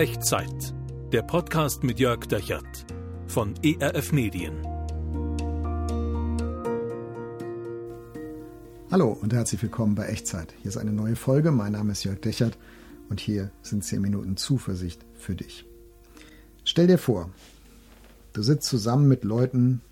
[0.00, 0.72] Echtzeit.
[1.12, 2.86] Der Podcast mit Jörg Dechert
[3.26, 4.54] von ERF Medien.
[8.90, 10.54] Hallo und herzlich willkommen bei Echtzeit.
[10.62, 11.50] Hier ist eine neue Folge.
[11.50, 12.56] Mein Name ist Jörg Dechert
[13.10, 15.66] und hier sind 10 Minuten Zuversicht für dich.
[16.64, 17.28] Stell dir vor,
[18.32, 19.82] du sitzt zusammen mit Leuten,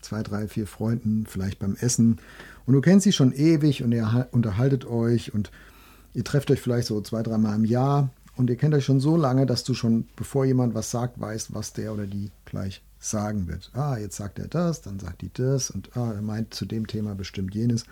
[0.00, 2.18] zwei, drei, vier Freunden, vielleicht beim Essen
[2.66, 5.52] und du kennst sie schon ewig und ihr unterhaltet euch und
[6.14, 9.16] ihr trefft euch vielleicht so zwei, dreimal im Jahr und ihr kennt euch schon so
[9.16, 13.48] lange, dass du schon, bevor jemand was sagt, weißt, was der oder die gleich sagen
[13.48, 13.70] wird.
[13.74, 16.86] Ah, jetzt sagt er das, dann sagt die das und ah, er meint zu dem
[16.86, 17.84] Thema bestimmt jenes.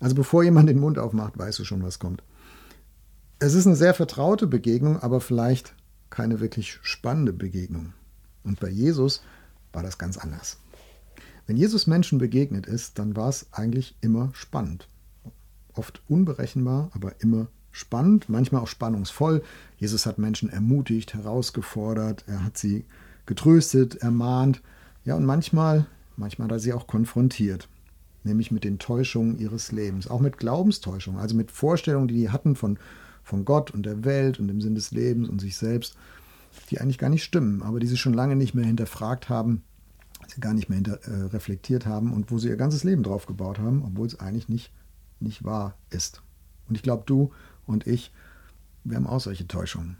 [0.00, 2.22] Also bevor jemand den Mund aufmacht, weißt du schon, was kommt.
[3.38, 5.74] Es ist eine sehr vertraute Begegnung, aber vielleicht
[6.10, 7.92] keine wirklich spannende Begegnung.
[8.42, 9.22] Und bei Jesus
[9.72, 10.58] war das ganz anders.
[11.46, 14.88] Wenn Jesus Menschen begegnet ist, dann war es eigentlich immer spannend.
[15.74, 19.42] Oft unberechenbar, aber immer spannend, manchmal auch spannungsvoll.
[19.78, 22.84] Jesus hat Menschen ermutigt, herausgefordert, er hat sie
[23.26, 24.62] getröstet, ermahnt.
[25.04, 27.68] Ja, und manchmal, manchmal hat er sie auch konfrontiert,
[28.22, 32.54] nämlich mit den Täuschungen ihres Lebens, auch mit Glaubenstäuschungen, also mit Vorstellungen, die die hatten
[32.54, 32.78] von,
[33.24, 35.96] von Gott und der Welt und dem Sinn des Lebens und sich selbst,
[36.70, 39.64] die eigentlich gar nicht stimmen, aber die sie schon lange nicht mehr hinterfragt haben,
[40.28, 43.26] sie gar nicht mehr hinter, äh, reflektiert haben und wo sie ihr ganzes Leben drauf
[43.26, 44.70] gebaut haben, obwohl es eigentlich nicht,
[45.18, 46.22] nicht wahr ist.
[46.68, 47.32] Und ich glaube, du
[47.66, 48.12] und ich,
[48.84, 49.96] wir haben auch solche Täuschungen.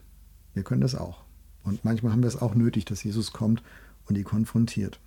[0.52, 1.24] Wir können das auch.
[1.62, 3.62] Und manchmal haben wir es auch nötig, dass Jesus kommt
[4.06, 5.00] und die konfrontiert.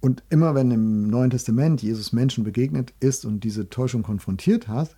[0.00, 4.96] Und immer wenn im Neuen Testament Jesus Menschen begegnet ist und diese Täuschung konfrontiert hat,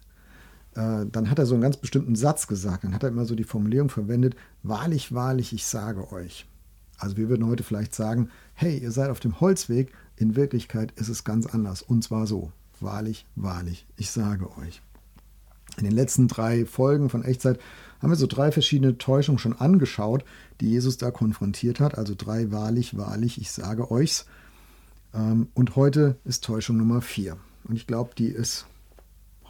[0.75, 2.85] äh, dann hat er so einen ganz bestimmten Satz gesagt.
[2.85, 6.47] Dann hat er immer so die Formulierung verwendet, wahrlich, wahrlich, ich sage euch.
[6.99, 11.09] Also wir würden heute vielleicht sagen, hey, ihr seid auf dem Holzweg, in Wirklichkeit ist
[11.09, 11.83] es ganz anders.
[11.83, 14.81] Und zwar so, wahrlich, wahrlich, ich sage euch.
[15.77, 17.59] In den letzten drei Folgen von Echtzeit
[18.01, 20.25] haben wir so drei verschiedene Täuschungen schon angeschaut,
[20.61, 21.97] die Jesus da konfrontiert hat.
[21.99, 24.27] Also drei wahrlich, wahrlich, ich sage euch's.
[25.13, 27.39] Ähm, und heute ist Täuschung Nummer vier.
[27.65, 28.67] Und ich glaube, die ist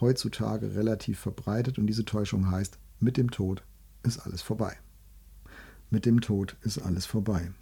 [0.00, 1.78] heutzutage relativ verbreitet.
[1.78, 3.62] Und diese Täuschung heißt, mit dem Tod
[4.02, 4.76] ist alles vorbei.
[5.90, 7.52] Mit dem Tod ist alles vorbei.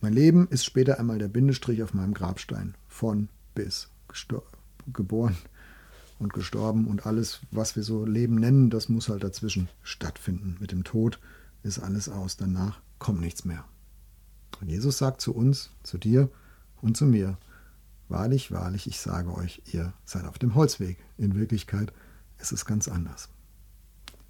[0.00, 2.76] Mein Leben ist später einmal der Bindestrich auf meinem Grabstein.
[2.86, 3.88] Von bis.
[4.92, 5.36] Geboren,
[6.18, 10.56] und gestorben und alles, was wir so Leben nennen, das muss halt dazwischen stattfinden.
[10.60, 11.20] Mit dem Tod
[11.62, 13.64] ist alles aus, danach kommt nichts mehr.
[14.60, 16.30] Und Jesus sagt zu uns, zu dir
[16.80, 17.38] und zu mir,
[18.08, 20.98] wahrlich, wahrlich, ich sage euch, ihr seid auf dem Holzweg.
[21.16, 21.92] In Wirklichkeit
[22.38, 23.28] ist es ganz anders.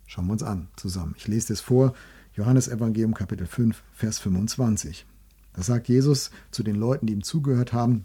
[0.06, 1.14] Schauen wir uns an zusammen.
[1.16, 1.94] Ich lese das vor,
[2.34, 5.06] Johannes Evangelium Kapitel 5, Vers 25.
[5.54, 8.04] Da sagt Jesus zu den Leuten, die ihm zugehört haben,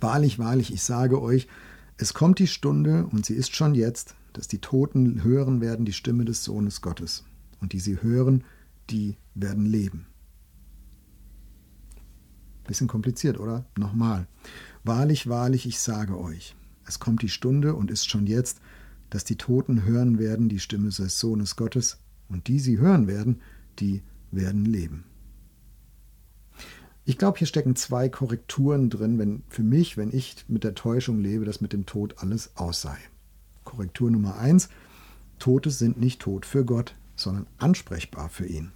[0.00, 1.48] Wahrlich, wahrlich, ich sage euch,
[1.96, 5.92] es kommt die Stunde, und sie ist schon jetzt, dass die Toten hören werden die
[5.92, 7.24] Stimme des Sohnes Gottes.
[7.60, 8.44] Und die sie hören,
[8.90, 10.06] die werden leben.
[12.66, 13.66] Bisschen kompliziert, oder?
[13.76, 14.26] Nochmal.
[14.84, 18.60] Wahrlich, wahrlich, ich sage euch, es kommt die Stunde und ist schon jetzt,
[19.10, 21.98] dass die Toten hören werden die Stimme des Sohnes Gottes,
[22.28, 23.42] und die sie hören werden,
[23.78, 25.04] die werden leben.
[27.04, 31.20] Ich glaube, hier stecken zwei Korrekturen drin, wenn für mich, wenn ich mit der Täuschung
[31.20, 32.96] lebe, dass mit dem Tod alles aus sei.
[33.64, 34.68] Korrektur Nummer eins:
[35.38, 38.70] Tote sind nicht tot für Gott, sondern ansprechbar für ihn.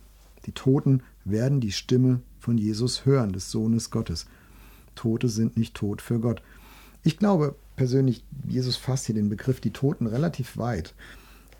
[0.46, 4.26] Die Toten werden die Stimme von Jesus hören, des Sohnes Gottes.
[4.94, 6.42] Tote sind nicht tot für Gott.
[7.02, 10.94] Ich glaube persönlich, Jesus fasst hier den Begriff die Toten relativ weit.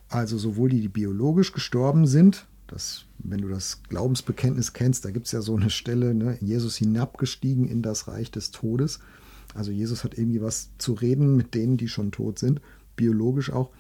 [0.09, 5.27] Also sowohl die, die biologisch gestorben sind, das, wenn du das Glaubensbekenntnis kennst, da gibt
[5.27, 9.01] es ja so eine Stelle, ne, Jesus hinabgestiegen in das Reich des Todes.
[9.55, 12.61] Also Jesus hat irgendwie was zu reden mit denen, die schon tot sind,
[12.95, 13.71] biologisch auch,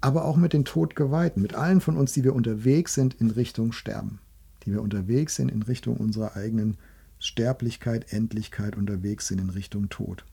[0.00, 3.72] aber auch mit den Todgeweihten, mit allen von uns, die wir unterwegs sind in Richtung
[3.72, 4.18] Sterben,
[4.64, 6.76] die wir unterwegs sind in Richtung unserer eigenen
[7.18, 10.24] Sterblichkeit, Endlichkeit, unterwegs sind in Richtung Tod.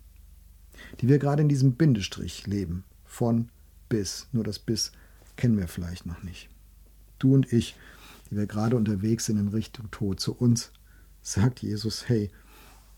[0.99, 3.49] Die wir gerade in diesem Bindestrich leben, von
[3.88, 4.91] bis, nur das bis
[5.38, 6.49] kennen wir vielleicht noch nicht
[7.22, 7.75] du und ich,
[8.31, 10.72] die wir gerade unterwegs sind in Richtung Tod, zu uns
[11.22, 12.31] sagt Jesus, hey,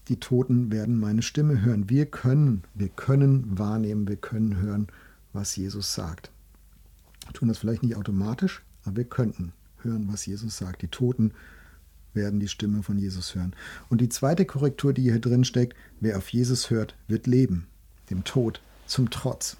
[0.07, 1.89] die Toten werden meine Stimme hören.
[1.89, 4.87] Wir können, wir können wahrnehmen, wir können hören,
[5.33, 6.31] was Jesus sagt.
[7.25, 10.81] Wir tun das vielleicht nicht automatisch, aber wir könnten hören, was Jesus sagt.
[10.81, 11.31] Die Toten
[12.13, 13.55] werden die Stimme von Jesus hören.
[13.89, 17.67] Und die zweite Korrektur, die hier drin steckt, wer auf Jesus hört, wird leben,
[18.09, 19.57] dem Tod zum Trotz.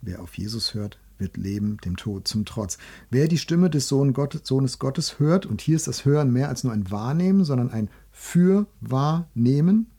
[0.00, 2.78] Wer auf Jesus hört, wird leben, dem Tod zum Trotz.
[3.10, 6.48] Wer die Stimme des Sohn Gott, Sohnes Gottes hört, und hier ist das Hören mehr
[6.48, 9.90] als nur ein Wahrnehmen, sondern ein Fürwahrnehmen,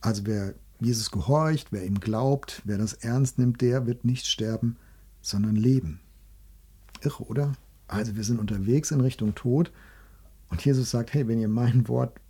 [0.00, 4.76] also wer Jesus gehorcht, wer ihm glaubt, wer das ernst nimmt, der wird nicht sterben,
[5.22, 6.00] sondern leben.
[7.02, 7.52] Irre, oder?
[7.86, 9.72] Also wir sind unterwegs in Richtung Tod
[10.50, 12.20] und Jesus sagt, hey, wenn ihr mein Wort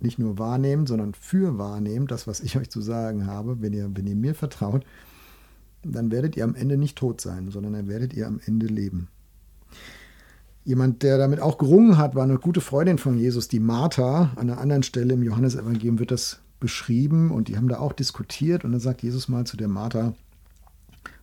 [0.00, 3.90] nicht nur wahrnehmt, sondern für wahrnehmt, das, was ich euch zu sagen habe, wenn ihr,
[3.94, 4.84] wenn ihr mir vertraut,
[5.84, 9.08] dann werdet ihr am Ende nicht tot sein, sondern dann werdet ihr am Ende leben.
[10.64, 14.32] Jemand, der damit auch gerungen hat, war eine gute Freundin von Jesus, die Martha.
[14.36, 18.64] An einer anderen Stelle im Johannesevangelium wird das beschrieben und die haben da auch diskutiert.
[18.64, 20.14] Und dann sagt Jesus mal zu der Martha,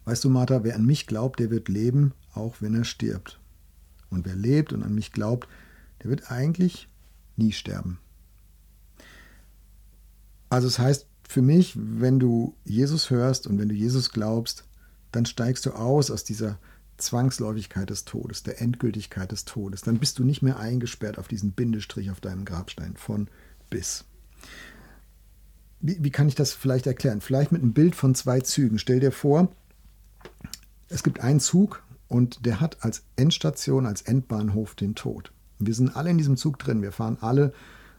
[0.06, 3.40] weißt du Martha, wer an mich glaubt, der wird leben, auch wenn er stirbt.
[4.12, 5.48] Und wer lebt und an mich glaubt,
[6.04, 6.88] der wird eigentlich
[7.36, 7.98] nie sterben.
[10.50, 14.66] Also es heißt für mich, wenn du Jesus hörst und wenn du Jesus glaubst,
[15.14, 16.60] dann steigst du aus aus dieser
[16.98, 19.80] Zwangsläufigkeit des Todes, der Endgültigkeit des Todes.
[19.82, 23.30] Dann bist du nicht mehr eingesperrt auf diesen Bindestrich auf deinem Grabstein von
[23.70, 24.04] bis.
[25.80, 27.22] Wie, wie kann ich das vielleicht erklären?
[27.22, 28.78] Vielleicht mit einem Bild von zwei Zügen.
[28.78, 29.50] Stell dir vor,
[30.90, 35.32] es gibt einen Zug und der hat als Endstation, als Endbahnhof den Tod.
[35.60, 36.82] Wir sind alle in diesem Zug drin.
[36.82, 37.54] Wir fahren alle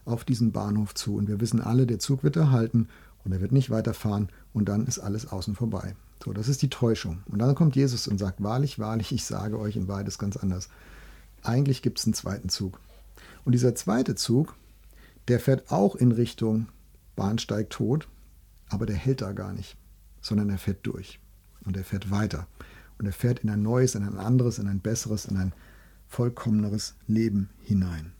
[0.05, 2.89] auf diesen Bahnhof zu und wir wissen alle, der Zug wird erhalten
[3.23, 5.95] und er wird nicht weiterfahren und dann ist alles außen vorbei.
[6.23, 7.23] So, das ist die Täuschung.
[7.25, 10.69] Und dann kommt Jesus und sagt, wahrlich, wahrlich, ich sage euch, in ist ganz anders.
[11.41, 12.79] Eigentlich gibt es einen zweiten Zug.
[13.43, 14.55] Und dieser zweite Zug,
[15.27, 16.67] der fährt auch in Richtung
[17.15, 18.07] Bahnsteig tot,
[18.69, 19.77] aber der hält da gar nicht,
[20.21, 21.19] sondern er fährt durch.
[21.65, 22.47] Und er fährt weiter.
[22.97, 25.53] Und er fährt in ein neues, in ein anderes, in ein besseres, in ein
[26.07, 28.13] vollkommeneres Leben hinein.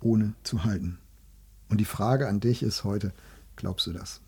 [0.00, 0.98] Ohne zu halten.
[1.68, 3.12] Und die Frage an dich ist heute,
[3.56, 4.20] glaubst du das?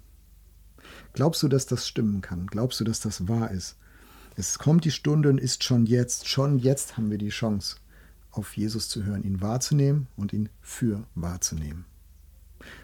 [1.12, 2.46] Glaubst du, dass das stimmen kann?
[2.46, 3.76] Glaubst du, dass das wahr ist?
[4.36, 7.76] Es kommt die Stunde und ist schon jetzt, schon jetzt haben wir die Chance,
[8.30, 11.84] auf Jesus zu hören, ihn wahrzunehmen und ihn für wahrzunehmen.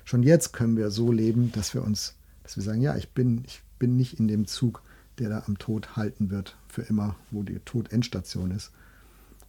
[0.04, 3.44] Schon jetzt können wir so leben, dass wir uns, dass wir sagen, ja, ich bin,
[3.46, 4.82] ich bin nicht in dem Zug,
[5.18, 8.72] der da am Tod halten wird, für immer, wo die Tod-Endstation ist,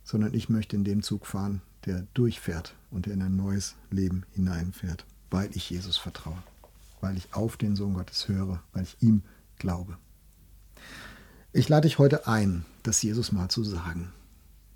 [0.03, 4.24] sondern ich möchte in dem Zug fahren, der durchfährt und der in ein neues Leben
[4.33, 6.38] hineinfährt, weil ich Jesus vertraue
[7.06, 9.22] weil ich auf den Sohn Gottes höre, weil ich ihm
[9.60, 9.96] glaube.
[11.54, 14.12] Ich lade dich heute ein, das Jesus mal zu sagen,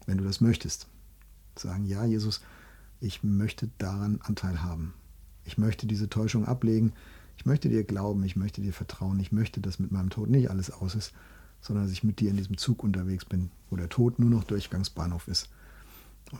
[0.06, 0.86] wenn du das möchtest.
[1.56, 2.42] Sagen, ja, Jesus,
[3.02, 4.94] ich möchte daran Anteil haben.
[5.44, 6.94] Ich möchte diese Täuschung ablegen.
[7.36, 9.20] Ich möchte dir glauben, ich möchte dir vertrauen.
[9.20, 11.14] Ich möchte, dass mit meinem Tod nicht alles aus ist,
[11.62, 14.44] sondern dass ich mit dir in diesem Zug unterwegs bin, wo der Tod nur noch
[14.44, 15.50] Durchgangsbahnhof ist.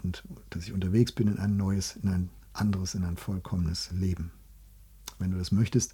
[0.03, 4.31] Und dass ich unterwegs bin in ein neues, in ein anderes, in ein vollkommenes Leben.
[5.19, 5.94] Wenn du das möchtest,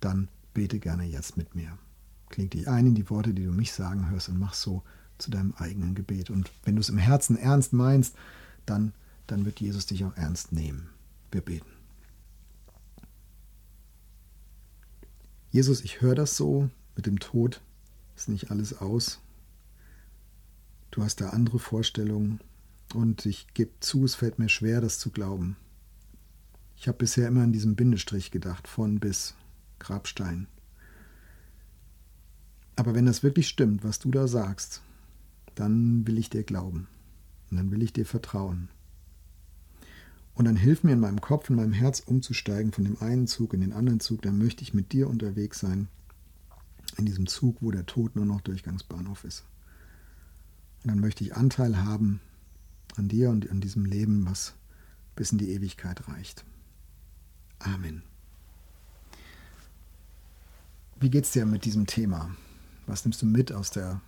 [0.00, 1.78] dann bete gerne jetzt mit mir.
[2.28, 4.82] Kling dich ein in die Worte, die du mich sagen hörst und mach so
[5.18, 6.30] zu deinem eigenen Gebet.
[6.30, 8.16] Und wenn du es im Herzen ernst meinst,
[8.66, 8.92] dann,
[9.26, 10.90] dann wird Jesus dich auch ernst nehmen.
[11.30, 11.70] Wir beten.
[15.50, 17.60] Jesus, ich höre das so mit dem Tod,
[18.16, 19.20] ist nicht alles aus.
[20.90, 22.40] Du hast da andere Vorstellungen
[22.92, 25.56] und ich gebe zu, es fällt mir schwer, das zu glauben.
[26.76, 29.34] Ich habe bisher immer an diesem Bindestrich gedacht, von bis
[29.78, 30.46] Grabstein.
[32.76, 34.82] Aber wenn das wirklich stimmt, was du da sagst,
[35.54, 36.88] dann will ich dir glauben.
[37.50, 38.68] Und dann will ich dir vertrauen.
[40.34, 43.54] Und dann hilf mir in meinem Kopf, in meinem Herz umzusteigen von dem einen Zug
[43.54, 44.22] in den anderen Zug.
[44.22, 45.88] Dann möchte ich mit dir unterwegs sein.
[46.96, 49.44] In diesem Zug, wo der Tod nur noch Durchgangsbahnhof ist.
[50.82, 52.20] Und dann möchte ich Anteil haben
[52.96, 54.54] an dir und an diesem Leben, was
[55.14, 56.44] bis in die Ewigkeit reicht.
[57.64, 58.02] Amen.
[61.00, 62.30] Wie geht's dir mit diesem Thema?
[62.86, 64.00] Was nimmst du mit aus der,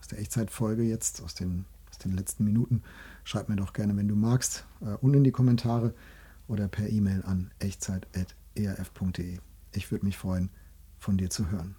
[0.00, 2.82] aus der Echtzeitfolge jetzt, aus den, aus den letzten Minuten?
[3.24, 5.94] Schreib mir doch gerne, wenn du magst, äh, unten in die Kommentare
[6.48, 9.38] oder per E-Mail an echtzeit.erf.de.
[9.72, 10.50] Ich würde mich freuen,
[10.98, 11.76] von dir zu hören.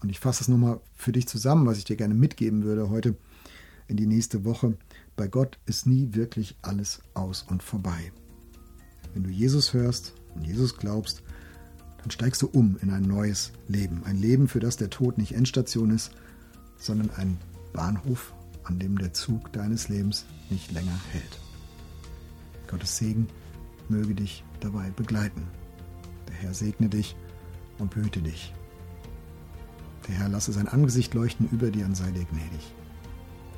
[0.00, 3.16] Und ich fasse es nochmal für dich zusammen, was ich dir gerne mitgeben würde heute
[3.88, 4.76] in die nächste Woche.
[5.16, 8.12] Bei Gott ist nie wirklich alles aus und vorbei.
[9.16, 11.22] Wenn du Jesus hörst und Jesus glaubst,
[12.02, 14.04] dann steigst du um in ein neues Leben.
[14.04, 16.10] Ein Leben, für das der Tod nicht Endstation ist,
[16.76, 17.38] sondern ein
[17.72, 21.40] Bahnhof, an dem der Zug deines Lebens nicht länger hält.
[22.68, 23.26] Gottes Segen
[23.88, 25.44] möge dich dabei begleiten.
[26.28, 27.16] Der Herr segne dich
[27.78, 28.52] und behüte dich.
[30.08, 32.74] Der Herr lasse sein Angesicht leuchten über dir und sei dir gnädig.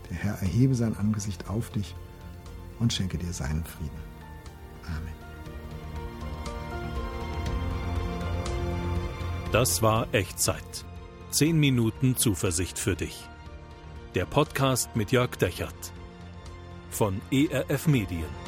[0.09, 1.97] Der Herr erhebe sein Angesicht auf dich
[2.79, 3.99] und schenke dir seinen Frieden.
[4.87, 5.28] Amen.
[9.51, 10.85] Das war Echtzeit.
[11.31, 13.17] Zehn Minuten Zuversicht für dich.
[14.15, 15.95] Der Podcast mit Jörg Dechert
[16.91, 18.48] von ERF Medien.